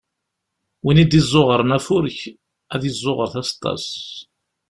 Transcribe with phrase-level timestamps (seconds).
[0.83, 2.19] Win i d-izzuɣren afurk,
[2.73, 3.87] ad d-izzuɣer taseṭṭa-s.